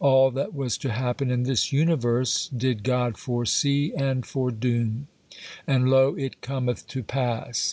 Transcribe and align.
All 0.00 0.30
that 0.30 0.54
was 0.54 0.78
to 0.78 0.90
happen 0.92 1.30
in 1.30 1.42
this 1.42 1.70
universe 1.70 2.48
did 2.56 2.84
God 2.84 3.18
foresee 3.18 3.92
and 3.94 4.22
foredoom, 4.24 5.08
and 5.66 5.90
lo! 5.90 6.14
it 6.14 6.40
cometh 6.40 6.86
to 6.86 7.02
pass. 7.02 7.70